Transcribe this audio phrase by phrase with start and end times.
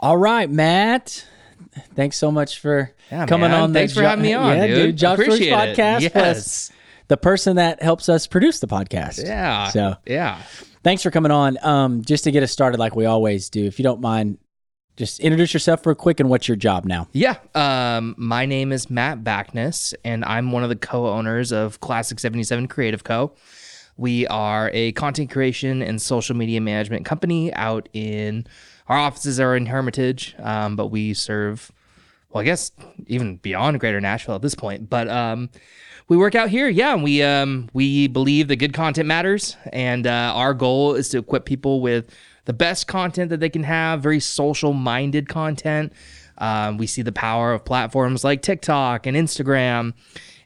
[0.00, 1.26] All right, Matt.
[1.94, 3.60] Thanks so much for Yeah, coming man.
[3.60, 3.72] on.
[3.72, 4.96] the Thanks for Jo- having me on, yeah, dude.
[4.96, 5.76] Josh Brooks Appreciate it.
[5.76, 6.00] podcast.
[6.00, 6.12] Yes.
[6.12, 6.72] Plus
[7.08, 9.24] the person that helps us produce the podcast.
[9.24, 9.68] Yeah.
[9.68, 10.42] So yeah.
[10.84, 11.58] thanks for coming on.
[11.62, 14.38] Um, just to get us started, like we always do, if you don't mind,
[14.96, 17.08] just introduce yourself real quick and what's your job now.
[17.12, 17.36] Yeah.
[17.54, 22.66] Um, my name is Matt Bacnis, and I'm one of the co-owners of Classic 77
[22.68, 23.32] Creative Co.
[23.98, 28.46] We are a content creation and social media management company out in
[28.86, 31.72] our offices are in Hermitage, um, but we serve,
[32.30, 32.70] well, I guess
[33.08, 34.88] even beyond Greater Nashville at this point.
[34.88, 35.50] But um,
[36.06, 36.94] we work out here, yeah.
[36.94, 41.44] We um, we believe that good content matters, and uh, our goal is to equip
[41.44, 45.92] people with the best content that they can have, very social minded content.
[46.38, 49.92] Um, we see the power of platforms like TikTok and Instagram,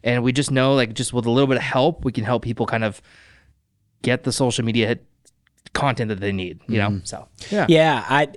[0.03, 2.43] and we just know like just with a little bit of help, we can help
[2.43, 3.03] people kind of
[4.03, 4.99] get the social media
[5.73, 6.61] content that they need.
[6.69, 7.05] You know, mm-hmm.
[7.05, 8.29] so yeah, Yeah, I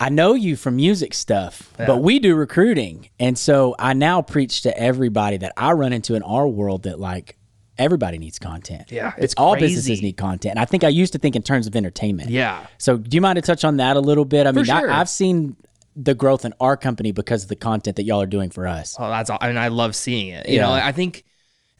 [0.00, 3.08] I know you from music stuff, but we do recruiting.
[3.20, 6.98] And so I now preach to everybody that I run into in our world that
[6.98, 7.36] like
[7.78, 8.90] everybody needs content.
[8.90, 9.76] Yeah, It's it's all crazy.
[9.76, 10.52] businesses need content.
[10.52, 12.30] And I think I used to think in terms of entertainment.
[12.30, 12.66] yeah.
[12.78, 14.46] So do you mind to touch on that a little bit?
[14.46, 14.90] I mean, sure.
[14.90, 15.56] I, I've seen
[15.94, 18.96] the growth in our company because of the content that y'all are doing for us.
[18.98, 19.38] Oh, that's all.
[19.40, 20.48] I mean, I love seeing it.
[20.48, 21.24] You know, I think,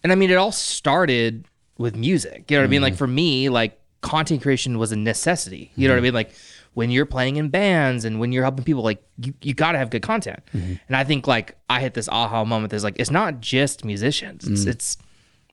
[0.03, 1.47] and I mean, it all started
[1.83, 2.50] with music.
[2.50, 2.78] You know what I mean?
[2.78, 2.83] Mm-hmm.
[2.84, 5.70] Like for me, like content creation was a necessity.
[5.77, 6.05] You know what Mm-hmm.
[6.05, 6.14] I mean?
[6.14, 6.33] Like
[6.75, 9.78] when you're playing in bands and when you're helping people, like you, you got to
[9.78, 10.41] have good content.
[10.55, 10.75] Mm-hmm.
[10.88, 12.70] And I think like I hit this aha moment.
[12.70, 14.44] There's like, it's not just musicians.
[14.47, 14.53] Mm.
[14.53, 14.97] It's, it's,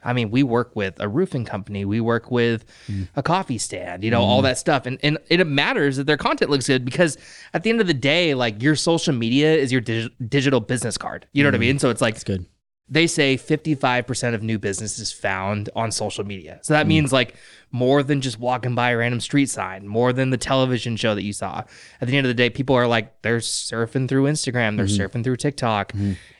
[0.01, 1.83] I mean, we work with a roofing company.
[1.83, 3.09] We work with Mm.
[3.17, 4.85] a coffee stand, you know, all that stuff.
[4.85, 7.17] And, and it matters that their content looks good because
[7.53, 10.97] at the end of the day, like your social media is your dig- digital business
[10.97, 11.27] card.
[11.33, 11.79] You know what I mean?
[11.79, 12.45] So it's like, It's good.
[12.91, 16.59] They say 55% of new business is found on social media.
[16.63, 16.89] So that Mm.
[16.89, 17.35] means like
[17.71, 21.23] more than just walking by a random street sign, more than the television show that
[21.23, 21.63] you saw.
[22.01, 25.17] At the end of the day, people are like they're surfing through Instagram, they're Mm-hmm.
[25.19, 25.93] surfing through TikTok,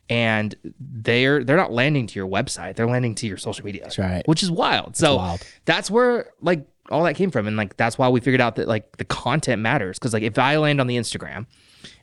[0.10, 3.84] and they're they're not landing to your website, they're landing to your social media.
[3.84, 4.24] That's right.
[4.28, 4.98] Which is wild.
[4.98, 5.42] so wild.
[5.66, 8.68] that's where like all that came from and like that's why we figured out that
[8.68, 11.46] like the content matters cuz like if I land on the Instagram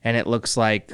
[0.04, 0.93] and it looks like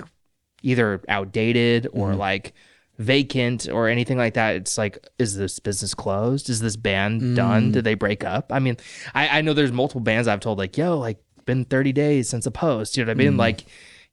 [0.62, 2.19] either outdated or Mm-hmm.
[2.19, 2.55] like
[3.02, 4.56] vacant or anything like that.
[4.56, 6.48] It's like, is this business closed?
[6.48, 7.70] Is this band done?
[7.70, 7.72] Mm.
[7.72, 8.52] Did they break up?
[8.52, 8.76] I mean,
[9.14, 12.46] I, I know there's multiple bands I've told like, yo, like been 30 days since
[12.46, 12.96] a post.
[12.96, 13.36] You know what I mean?
[13.36, 13.64] Like,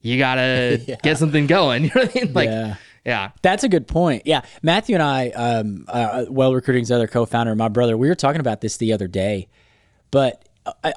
[0.01, 1.83] you gotta get something going.
[1.85, 2.33] You know what I mean?
[2.33, 2.75] Like, Yeah.
[3.05, 3.31] yeah.
[3.41, 4.23] That's a good point.
[4.25, 8.41] Yeah, Matthew and I, um, uh, Weld Recruiting's other co-founder, my brother, we were talking
[8.41, 9.47] about this the other day.
[10.11, 10.45] But uh,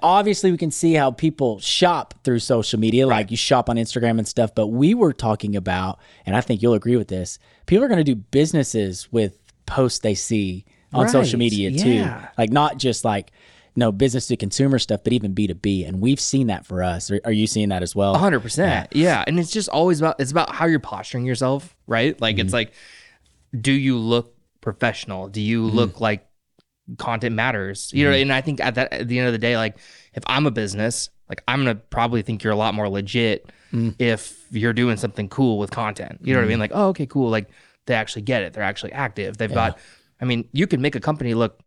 [0.02, 4.18] obviously, we can see how people shop through social media, like you shop on Instagram
[4.18, 4.54] and stuff.
[4.54, 7.38] But we were talking about, and I think you'll agree with this.
[7.66, 11.82] People are going to do businesses with posts they see on social media yeah.
[11.82, 13.30] too, like not just like.
[13.74, 16.82] No business to consumer stuff, but even B two B, and we've seen that for
[16.82, 17.10] us.
[17.10, 18.14] Are, are you seeing that as well?
[18.14, 18.94] hundred percent.
[18.94, 19.24] Yeah.
[19.26, 22.20] And it's just always about it's about how you're posturing yourself, right?
[22.20, 22.44] Like Mm-hmm.
[22.44, 22.74] it's like,
[23.58, 25.28] do you look professional?
[25.28, 25.74] Do you Mm-hmm.
[25.74, 26.26] look like
[26.98, 27.90] content matters?
[27.94, 29.76] You know, and I think at that at the end of the day, like
[30.14, 33.94] if I'm a business, like I'm gonna probably think you're a lot more legit Mm.
[33.98, 36.18] if you're doing something cool with content.
[36.22, 36.58] You know what I mean?
[36.58, 37.30] Like, oh, okay, cool.
[37.30, 37.48] Like
[37.86, 38.52] they actually get it.
[38.52, 39.38] They're actually active.
[39.38, 39.78] They've got
[40.20, 41.58] I mean, you can make a company look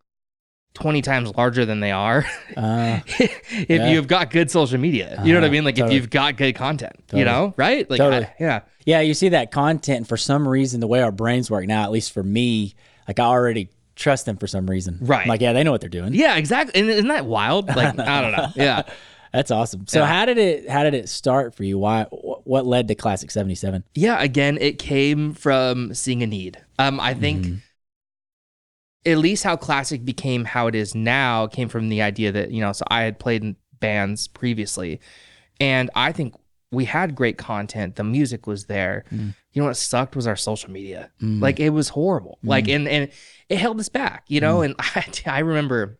[0.75, 2.23] 20 times larger than they are
[2.57, 5.19] Uh, if you've got good social media.
[5.23, 5.63] You know what I mean?
[5.63, 5.95] Like totally.
[5.95, 7.89] if you've got good content, you know, right?
[7.89, 8.25] Like, Totally.
[8.25, 8.59] I- yeah.
[8.85, 11.91] Yeah, you see that content for some reason, the way our brains work now, at
[11.91, 12.75] least for me,
[13.07, 14.97] like I already trust them for some reason.
[15.01, 15.23] Right.
[15.23, 16.13] I'm like, yeah, they know what they're doing.
[16.13, 16.79] Yeah, exactly.
[16.79, 17.67] And isn't that wild?
[17.67, 18.47] Like, I don't know.
[18.55, 18.83] Yeah.
[19.33, 19.85] That's awesome.
[19.87, 21.77] So how did it how did it start for you?
[21.77, 23.83] Why what led to Classic 77?
[23.93, 26.57] Yeah, again, it came from seeing a need.
[26.79, 27.57] Um, I think
[29.05, 32.61] at least how classic became how it is now came from the idea that, you
[32.61, 35.01] know, so I had played in bands previously
[35.59, 36.33] and I think
[36.75, 37.95] we had great content.
[37.95, 39.05] The music was there.
[39.11, 39.33] Mm.
[39.53, 41.11] You know what sucked was our social media.
[41.21, 41.41] Mm.
[41.41, 42.37] Like it was horrible.
[42.43, 42.49] Mm.
[42.49, 43.09] Like and and
[43.49, 44.61] it held us back, you know?
[44.61, 45.97] And I I remember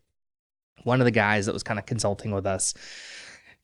[0.83, 2.73] one of the guys that was kind of consulting with us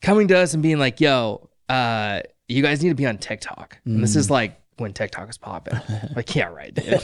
[0.00, 3.78] coming to us and being like, yo, uh, you guys need to be on TikTok.
[3.84, 5.78] And this is like when TikTok is popping.
[6.16, 7.00] like, yeah, right, dude.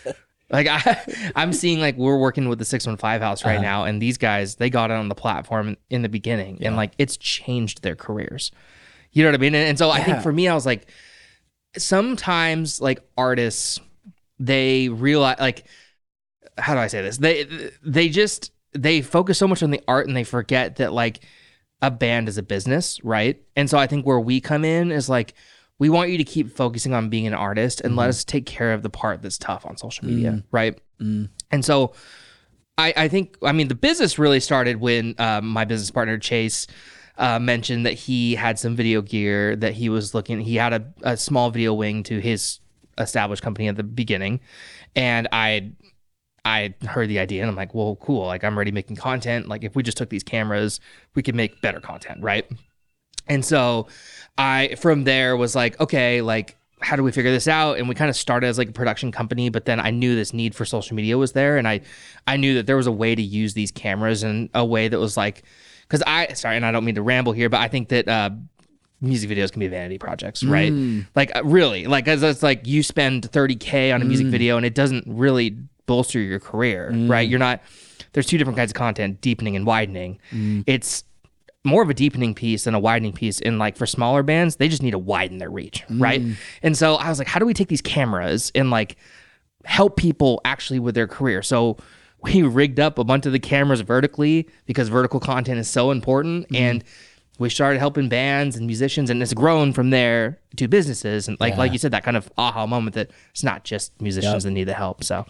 [0.50, 3.62] like I I'm seeing like we're working with the 615 house right uh-huh.
[3.62, 7.16] now, and these guys, they got on the platform in the beginning and like it's
[7.16, 8.52] changed their careers.
[9.14, 9.54] You know what I mean?
[9.54, 10.86] And, and so I think for me, I was like,
[11.76, 13.80] sometimes like artists,
[14.38, 15.64] they realize like
[16.58, 17.18] how do I say this?
[17.18, 21.20] They they just they focus so much on the art and they forget that like
[21.82, 23.40] a band is a business, right?
[23.56, 25.34] And so I think where we come in is like
[25.78, 28.10] we want you to keep focusing on being an artist and let mm-hmm.
[28.10, 30.44] us take care of the part that's tough on social media, mm.
[30.52, 30.80] right?
[31.00, 31.28] Mm.
[31.50, 31.92] And so
[32.78, 36.66] I, I think I mean the business really started when um, my business partner Chase
[37.18, 40.40] uh, mentioned that he had some video gear that he was looking.
[40.40, 42.60] He had a, a small video wing to his
[42.98, 44.40] established company at the beginning,
[44.96, 45.72] and I
[46.44, 48.26] I heard the idea and I'm like, well, cool.
[48.26, 49.48] Like I'm already making content.
[49.48, 50.80] Like if we just took these cameras,
[51.14, 52.46] we could make better content, right?
[53.26, 53.88] And so
[54.36, 57.78] I from there was like, okay, like how do we figure this out?
[57.78, 60.34] And we kind of started as like a production company, but then I knew this
[60.34, 61.80] need for social media was there, and I
[62.26, 64.98] I knew that there was a way to use these cameras in a way that
[64.98, 65.44] was like,
[65.88, 68.08] because I sorry, and I don't mean to ramble here, but I think that.
[68.08, 68.30] Uh,
[69.00, 70.72] music videos can be vanity projects, right?
[70.72, 71.06] Mm.
[71.14, 74.30] Like uh, really, like as it's like you spend 30k on a music mm.
[74.30, 77.10] video and it doesn't really bolster your career, mm.
[77.10, 77.28] right?
[77.28, 77.60] You're not
[78.14, 80.20] there's two different kinds of content, deepening and widening.
[80.66, 81.04] It's
[81.64, 83.40] more of a deepening piece than a widening piece.
[83.40, 86.22] And like for smaller bands, they just need to widen their reach, right?
[86.62, 88.96] And so I was like, how do we take these cameras and like
[89.64, 91.42] help people actually with their career?
[91.42, 91.78] So
[92.24, 96.44] we rigged up a bunch of the cameras vertically because vertical content is so important.
[96.48, 96.56] Mm-hmm.
[96.56, 96.84] And
[97.38, 101.26] we started helping bands and musicians, and it's grown from there to businesses.
[101.28, 104.44] And like like you said, that kind of aha moment that it's not just musicians
[104.44, 105.02] that need the help.
[105.02, 105.26] So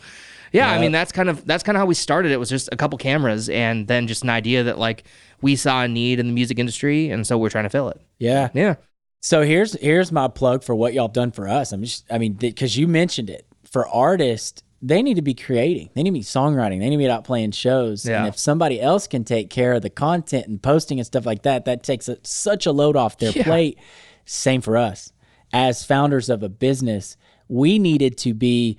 [0.53, 2.31] yeah, I mean that's kind of that's kind of how we started.
[2.31, 5.05] It was just a couple cameras, and then just an idea that like
[5.41, 8.01] we saw a need in the music industry, and so we're trying to fill it.
[8.19, 8.51] Yeah.
[8.55, 8.77] Yeah,
[9.21, 11.73] So here's here's my plug for what y'all done for us.
[11.73, 15.89] I'm just I mean because you mentioned it for artists they need to be creating.
[15.95, 16.79] They need to be songwriting.
[16.79, 18.05] They need to be out playing shows.
[18.05, 18.19] Yeah.
[18.19, 21.43] And if somebody else can take care of the content and posting and stuff like
[21.45, 23.45] that, that takes a, such a load off their Yeah.
[23.45, 23.79] plate.
[24.27, 25.11] Same for us.
[25.55, 27.17] As founders of a business,
[27.49, 28.77] we needed to be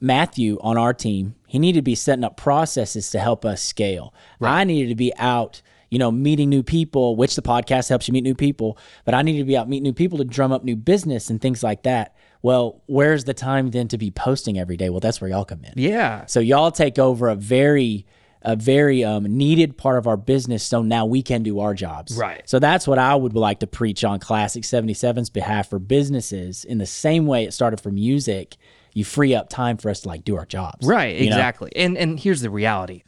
[0.00, 4.14] Matthew on our team, he needed to be setting up processes to help us scale.
[4.40, 5.60] I needed to be out,
[5.90, 9.22] you know, meeting new people, which the podcast helps you meet new people, but I
[9.22, 11.82] needed to be out meeting new people to drum up new business and things like
[11.82, 12.14] that.
[12.42, 14.90] Well, where's the time then to be posting every day?
[14.90, 15.72] Well, that's where y'all come in.
[15.76, 18.06] yeah, So y'all take over a very
[18.42, 22.16] a very um, needed part of our business so now we can do our jobs.
[22.16, 22.48] Right.
[22.48, 26.78] So that's what I would like to preach on Classic 77's behalf for businesses in
[26.78, 28.56] the same way it started for music.
[28.94, 30.86] You free up time for us to like do our jobs.
[30.86, 31.36] right, you know?
[31.36, 31.72] exactly.
[31.74, 33.02] And and here's the reality: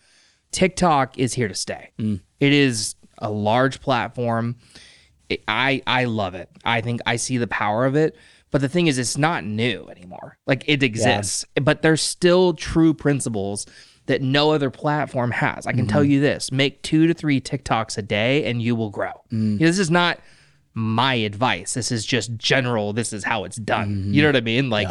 [0.52, 1.90] TikTok is here to stay.
[1.98, 2.20] Mm.
[2.40, 4.56] It is a large platform.
[5.28, 6.48] It- I I love it.
[6.64, 8.16] I think I see the power of it.
[8.50, 10.36] But the thing is, it's not new anymore.
[10.46, 13.66] Like it exists, but there's still true principles
[14.06, 15.66] that no other platform has.
[15.66, 16.10] I can tell Mm-hmm.
[16.10, 19.12] you this: make two to three TikToks a day, and you will grow.
[19.32, 19.58] Mm.
[19.58, 20.18] This is not
[20.74, 21.74] my advice.
[21.74, 22.92] This is just general.
[22.92, 24.12] This is how it's done.
[24.12, 24.68] You know what I mean?
[24.70, 24.88] Like,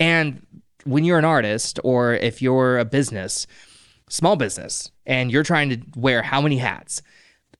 [0.00, 0.44] and
[0.84, 3.46] when you're an artist or if you're a business,
[4.08, 7.02] small business, and you're trying to wear how many hats,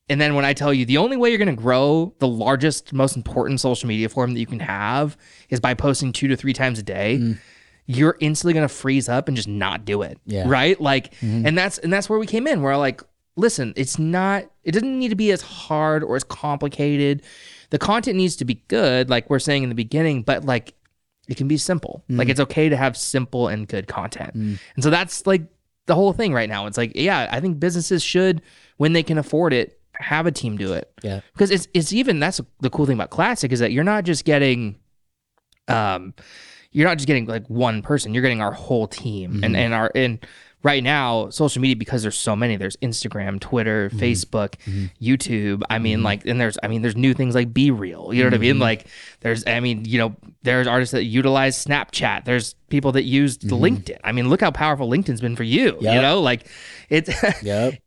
[0.09, 2.93] and then when I tell you the only way you're going to grow the largest,
[2.93, 5.17] most important social media form that you can have
[5.49, 7.37] is by posting two to three times a day, mm.
[7.85, 10.19] you're instantly going to freeze up and just not do it.
[10.25, 10.45] Yeah.
[10.47, 10.79] Right?
[10.79, 11.45] Like, mm-hmm.
[11.45, 12.61] and that's and that's where we came in.
[12.61, 13.01] We're like,
[13.35, 14.45] listen, it's not.
[14.63, 17.21] It doesn't need to be as hard or as complicated.
[17.69, 20.73] The content needs to be good, like we're saying in the beginning, but like
[21.27, 22.05] it can be simple.
[22.09, 22.17] Mm.
[22.17, 24.35] Like it's okay to have simple and good content.
[24.35, 24.59] Mm.
[24.75, 25.43] And so that's like
[25.85, 26.67] the whole thing right now.
[26.67, 28.41] It's like, yeah, I think businesses should,
[28.77, 30.91] when they can afford it, have a team do it.
[31.03, 31.21] Yeah.
[31.33, 34.25] Because it's it's even that's the cool thing about classic is that you're not just
[34.25, 34.77] getting
[35.67, 36.13] um
[36.71, 39.43] you're not just getting like one person, you're getting our whole team.
[39.43, 39.55] And mm-hmm.
[39.55, 40.25] and our and
[40.63, 43.99] right now, social media because there's so many, there's Instagram, Twitter, mm-hmm.
[43.99, 44.85] Facebook, mm-hmm.
[45.03, 45.63] YouTube.
[45.69, 48.13] I mean, like and there's I mean, there's new things like Be Real.
[48.13, 48.59] You know what I mean?
[48.59, 48.87] Like
[49.21, 52.25] there's I mean, you know, there's artists that utilize Snapchat.
[52.25, 53.99] There's people that use LinkedIn.
[54.03, 55.77] I mean, look how powerful LinkedIn's been for you.
[55.95, 56.47] You know, like
[56.89, 57.09] it's
[57.43, 57.75] Yep.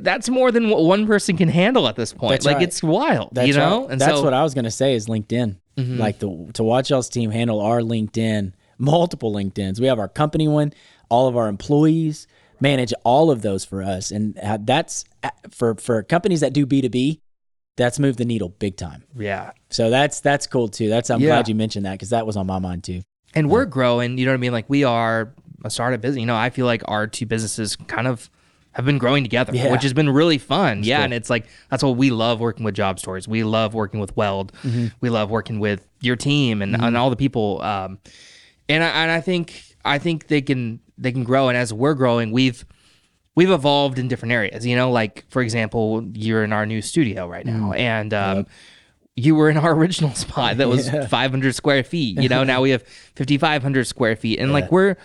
[0.00, 2.30] that's more than what one person can handle at this point.
[2.32, 2.62] That's like right.
[2.68, 3.82] it's wild, That's you know.
[3.82, 3.92] right.
[3.92, 4.24] And that's so, Mm-hmm.
[4.24, 5.56] what I was gonna say is LinkedIn.
[5.78, 9.78] Like the to watch y'all's team handle our LinkedIn, multiple LinkedIn's.
[9.80, 10.72] We have our company one,
[11.10, 12.26] all of our employees
[12.60, 15.04] manage all of those for us, and that's
[15.50, 17.20] for for companies that do B two B.
[17.76, 19.04] That's moved the needle big time.
[19.14, 19.50] yeah.
[19.68, 20.88] So that's that's cool too.
[20.88, 21.28] That's I'm Yeah.
[21.28, 23.02] glad you mentioned that because that was on my mind too.
[23.34, 24.16] and we're growing.
[24.16, 24.52] You know what I mean?
[24.52, 26.20] Like we are a startup business.
[26.20, 28.30] You know, I feel like our two businesses kind of
[28.76, 29.72] have been growing together, Yeah.
[29.72, 30.84] which has been really fun.
[30.84, 33.26] yeah, and it's like that's what we love working with Job Stories.
[33.26, 34.52] We love working with Weld.
[34.62, 34.88] Mm-hmm.
[35.00, 37.60] We love working with your team and, and all the people.
[37.62, 37.98] Um,
[38.68, 41.48] and I, and I think I think they can they can grow.
[41.48, 42.64] And as we're growing, we've
[43.34, 44.66] we've evolved in different areas.
[44.66, 47.78] You know, like for example, you're in our new studio right now, Mm.
[47.78, 48.46] and um,
[49.14, 52.20] you were in our original spot that was 500 square feet.
[52.20, 52.82] You know, now we have
[53.16, 54.96] 5,500 square feet, and like we're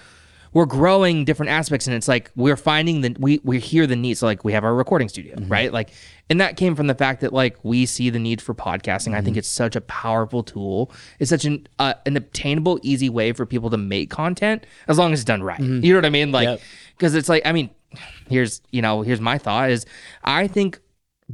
[0.54, 4.18] we're growing different aspects, and it's like we're finding that we we hear the need.
[4.18, 5.52] So like we have our recording studio, Mm-hmm.
[5.52, 5.72] right?
[5.72, 5.92] Like,
[6.30, 9.08] and that came from the fact that like we see the need for podcasting.
[9.10, 9.16] Mm-hmm.
[9.16, 10.92] I think it's such a powerful tool.
[11.20, 15.14] It's such an uh, an obtainable, easy way for people to make content as long
[15.14, 15.60] as it's done right.
[15.60, 16.32] You know what I mean?
[16.32, 16.62] Like, Yep.
[16.98, 17.70] because it's like I mean,
[18.30, 19.86] here's you know here's my thought is
[20.24, 20.80] I think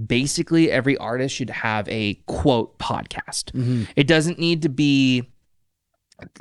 [0.06, 3.88] basically every artist should have a quote podcast.
[3.96, 5.28] It doesn't need to be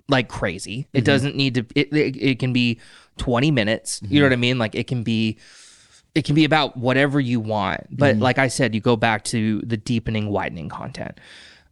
[0.08, 0.88] like crazy.
[0.92, 1.04] It mm-hmm.
[1.04, 2.80] doesn't need to it, it it can be
[3.18, 4.00] 20 minutes.
[4.02, 4.24] You know mm-hmm.
[4.24, 4.58] what I mean?
[4.58, 5.38] Like it can be
[6.14, 7.86] it can be about whatever you want.
[7.90, 8.22] But mm-hmm.
[8.22, 11.18] like I said, you go back to the deepening widening content.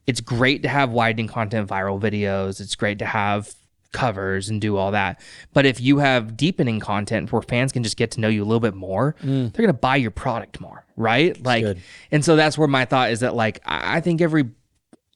[0.06, 2.60] It's great to have widening content viral videos.
[2.60, 3.54] It's great to have
[3.94, 5.18] covers and do all that.
[5.54, 8.44] But if you have deepening content where fans can just get to know you a
[8.44, 9.50] little bit more, mm.
[9.52, 11.42] they're going to buy your product more, right?
[11.42, 11.80] Like good.
[12.10, 14.50] and so that's where my thought is that like I I think every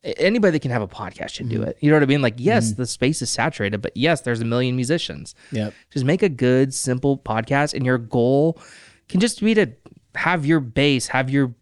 [0.05, 1.71] anybody that can have a podcast should do mm-hmm.
[1.71, 1.79] it.
[1.81, 2.23] You know what I mean?
[2.23, 2.83] Like yes, mm-hmm.
[2.83, 5.35] the space is saturated, but yes, there's a million musicians.
[5.53, 5.75] Yep.
[5.91, 8.61] Just make a good, simple podcast, and your goal
[9.09, 9.69] can just be to
[10.15, 11.55] have your base, have your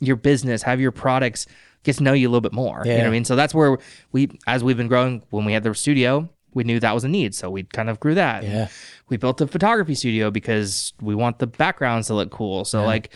[0.00, 1.46] your business, have your products
[1.84, 2.82] get to know you a little bit more.
[2.84, 3.08] You know what Yeah.
[3.08, 3.24] I mean?
[3.24, 3.78] So that's where
[4.10, 7.08] we, as we've been growing, when we had the studio, we knew that was a
[7.08, 8.42] need, so we kind of grew that.
[8.42, 8.68] Yeah.
[9.08, 12.64] We built a photography studio because we want the backgrounds to look cool.
[12.64, 13.12] So like.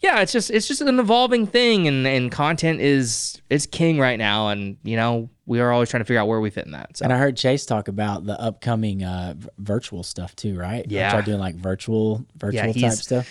[0.00, 4.18] Yeah, it's just it's just an evolving thing, and, and content is is king right
[4.18, 6.70] now, and you know we are always trying to figure out where we fit in
[6.70, 6.96] that.
[6.96, 10.86] So And I heard Chase talk about the upcoming uh, virtual stuff too, right?
[10.88, 11.08] Yeah.
[11.08, 13.28] Start doing like virtual virtual type he's- stuff.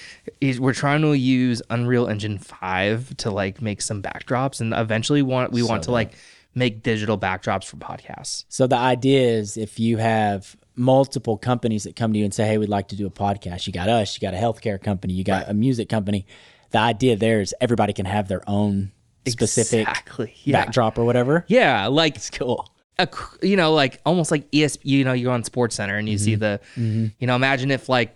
[0.59, 5.53] we're trying to use Unreal Engine 5 to like make some backdrops and eventually want
[5.53, 6.11] we want to like
[6.55, 8.43] make digital backdrops for podcasts.
[8.49, 12.45] So the idea is if you have multiple companies that come to you and say,
[12.47, 15.13] "Hey, we'd like to do a podcast," you got us, you got a healthcare company,
[15.13, 16.25] you got a music company.
[16.71, 18.91] The idea there is everybody can have their own
[19.27, 20.33] specific Exactly.
[20.43, 20.63] Yeah.
[20.65, 21.45] backdrop or whatever.
[21.47, 22.67] Yeah, like It's cool.
[22.97, 23.07] a
[23.41, 26.17] you know like almost like ES you know you go on Sports Center and you
[26.17, 27.03] see Mm-hmm.
[27.05, 28.15] the you know imagine if like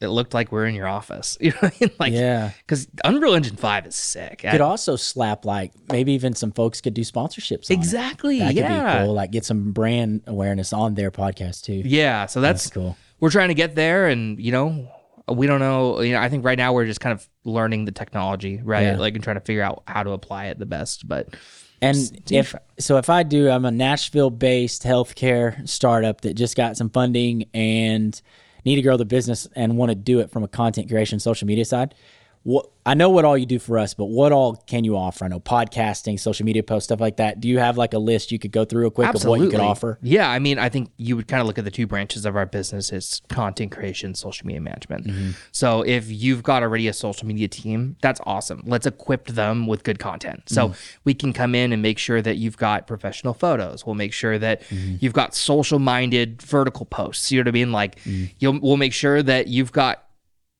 [0.00, 1.38] it looked like we're in your office.
[1.40, 1.90] You know what I mean?
[1.98, 2.50] Like Yeah.
[2.66, 4.38] cuz Unreal Engine 5 is sick.
[4.38, 7.70] Could also slap like maybe even some folks could do sponsorships.
[7.70, 8.38] exactly.
[8.40, 8.98] That could yeah.
[9.00, 9.14] be cool.
[9.14, 11.82] Like get some brand awareness on their podcast too.
[11.84, 12.96] Yeah, so that's, That's cool.
[13.20, 14.88] we're trying to get there and you know
[15.28, 17.92] we don't know you know i think right now we're just kind of learning the
[17.92, 18.96] technology right Yeah.
[18.98, 21.34] like and trying to figure out how to apply it the best but
[21.80, 21.96] And
[22.30, 27.44] if so, if I do, I'm a Nashville-based healthcare startup that just got some funding
[27.52, 28.18] and
[28.64, 31.46] need to grow the business and want to do it from a content creation, social
[31.46, 31.94] media side.
[32.44, 35.24] What I know what all you do for us, but what all can you offer?
[35.24, 37.40] I know podcasting, social media posts, stuff like that.
[37.40, 39.48] Do you have like a list you could go through real quick of what you
[39.48, 39.98] could offer?
[40.02, 42.36] yeah i mean i think you would kind of look at the two branches of
[42.36, 45.30] our business is content creation social media management Mm-hmm.
[45.52, 49.82] so if you've got already a social media team that's awesome let's equip them with
[49.82, 50.76] good content so Mm.
[51.04, 54.38] we can come in and make sure that you've got professional photos we'll make sure
[54.38, 54.96] that Mm-hmm.
[55.00, 58.30] you've got social minded vertical posts you know what i mean like Mm.
[58.38, 60.03] you'll we'll make sure that you've got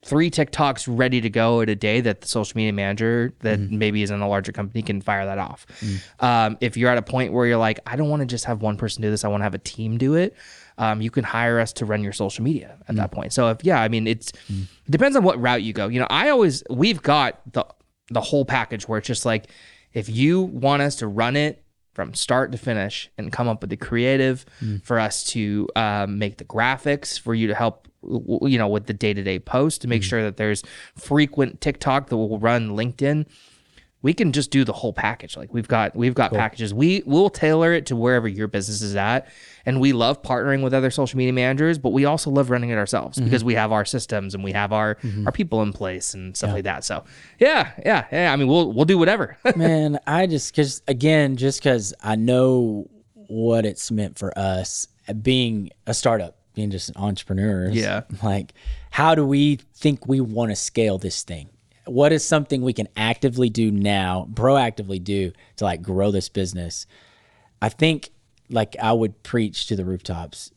[0.04, 3.78] three TikToks ready to go in a day that the social media manager that Mm-hmm.
[3.78, 5.66] maybe is in a larger company can fire that off.
[5.80, 6.22] Mm.
[6.22, 8.60] Um, if you're at a point where you're like, I don't want to just have
[8.62, 10.36] one person do this, I want to have a team do it.
[10.76, 12.98] Um, you can hire us to run your social media at Mm.
[12.98, 13.32] that point.
[13.32, 15.88] So if yeah, I mean it's it depends on what route you go.
[15.88, 17.64] You know, I always we've got the
[18.10, 19.46] the whole package where it's just like
[19.92, 21.62] if you want us to run it
[21.94, 24.44] from start to finish and come up with the creative
[24.82, 27.86] for us to um, make the graphics for you to help
[28.42, 30.08] you know with the day-to-day post to make mm-hmm.
[30.08, 30.62] sure that there's
[30.96, 33.26] frequent tiktok that will run linkedin
[34.04, 35.34] we can just do the whole package.
[35.34, 36.74] Like we've got we've got packages.
[36.74, 39.26] We will tailor it to wherever your business is at.
[39.64, 42.76] And we love partnering with other social media managers but we also love running it
[42.76, 43.24] ourselves mm-hmm.
[43.24, 45.26] because we have our systems and we have our mm-hmm.
[45.26, 46.84] our people in place and stuff like that.
[46.84, 47.02] So
[47.38, 49.38] yeah yeah yeah i mean we'll we'll do whatever.
[49.56, 54.86] Man, I just because again, just because I know what it's meant for us
[55.22, 57.74] being a startup, being just entrepreneurs.
[57.74, 58.02] Yeah.
[58.22, 58.54] Like,
[58.90, 61.48] how do we think we want to scale this thing?
[61.86, 66.86] What is something we can actively do now, proactively do to like grow this business?
[67.60, 68.10] I think
[68.48, 70.50] like I would preach to the rooftops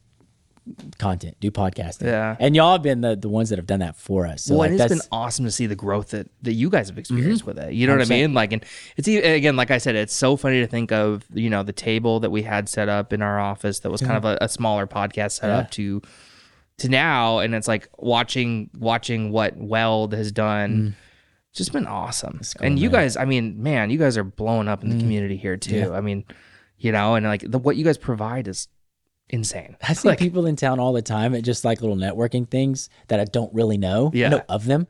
[0.98, 2.06] content, do podcasting.
[2.06, 2.36] Yeah.
[2.40, 4.44] And y'all have been the, the ones that have done that for us.
[4.44, 6.70] So well, like, and it's that's been awesome to see the growth that, that you
[6.70, 7.00] guys have mm-hmm.
[7.00, 7.74] experienced with it.
[7.74, 8.34] You know what I mean?
[8.34, 8.64] Like, and
[8.96, 12.20] it's again, like I said, it's so funny to think of you know the table
[12.22, 14.88] that we had set up in our office that was kind of a, a smaller
[14.88, 16.02] podcast setup to
[16.80, 20.96] to now, and it's like watching watching what Weld has done.
[21.52, 22.42] It's just been awesome.
[22.62, 25.00] and you guys, I mean, man, you guys are blowing up in the mm.
[25.00, 25.92] community here too.
[25.94, 26.24] I mean,
[26.78, 28.68] you know, and like the, what you guys provide is
[29.30, 29.76] insane.
[29.88, 33.20] I see people in town all the time at just like little networking things that
[33.20, 34.12] I don't really know.
[34.14, 34.30] I Yeah.
[34.30, 34.88] know of them.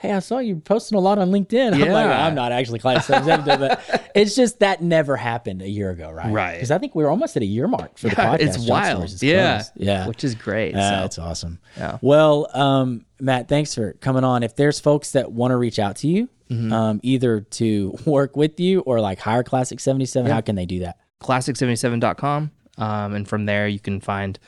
[0.00, 1.72] Hey, I saw you posting a lot on LinkedIn.
[1.74, 2.24] I'm like, Yeah.
[2.26, 6.30] I'm not actually representative, but it's just that never happened a year ago, right?
[6.32, 6.54] Right.
[6.54, 8.38] Because I think we were almost at a year mark for the podcast.
[8.40, 9.22] it's wild.
[9.22, 9.54] Yeah.
[9.56, 9.72] closed.
[9.76, 10.06] Yeah.
[10.06, 10.74] Which is great.
[10.76, 10.96] Yeah, so.
[11.00, 11.58] that's awesome.
[11.76, 11.98] Yeah.
[12.00, 14.44] Well, um, Matt, thanks for coming on.
[14.44, 16.72] If there's folks that want to reach out to you, Mm-hmm.
[16.72, 20.78] um, either to work with you or like hire Classic 77, how can they do
[20.78, 20.96] that?
[21.22, 22.50] classic77.com.
[22.78, 24.38] Um, and from there, you can find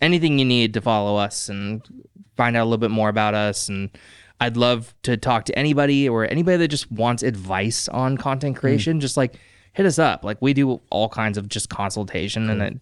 [0.00, 1.82] anything you need to follow us and
[2.36, 3.68] find out a little bit more about us.
[3.68, 3.90] And
[4.40, 9.00] I'd love to talk to anybody or anybody that just wants advice on content creation.
[9.00, 9.34] Just like
[9.72, 10.24] hit us up.
[10.24, 12.80] Like we do all kinds of just consultation and it,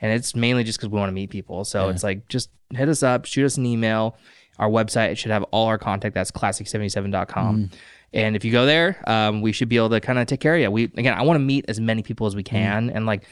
[0.00, 1.64] and it's mainly just because we want to meet people.
[1.64, 4.16] So it's like just hit us up, shoot us an email.
[4.58, 6.14] Our website should have all our contact.
[6.14, 7.70] That's classic77.com.
[8.12, 10.54] And if you go there, um, we should be able to kind of take care
[10.54, 10.70] of you.
[10.70, 13.24] We again, I want to meet as many people as we can, and like,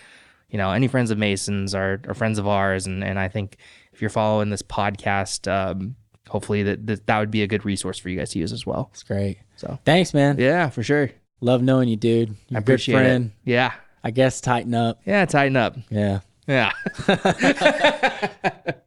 [0.48, 3.56] you know, any friends of Masons are, are friends of ours, and and I think
[3.92, 5.96] if you're following this podcast, um,
[6.28, 8.64] hopefully that, that that would be a good resource for you guys to use as
[8.66, 8.88] well.
[8.92, 9.38] It's great.
[9.56, 10.36] So Thanks, man.
[10.38, 11.10] yeah, for sure.
[11.40, 12.30] Love knowing you, dude.
[12.48, 13.32] You're I a good appreciate friend.
[13.44, 13.50] it.
[13.50, 13.72] Yeah,
[14.04, 15.00] I guess tighten up.
[15.04, 15.76] yeah, tighten up.
[15.90, 16.20] Yeah.
[16.46, 16.72] Yeah.